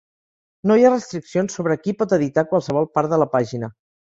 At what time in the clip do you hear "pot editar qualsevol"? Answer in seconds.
2.01-2.89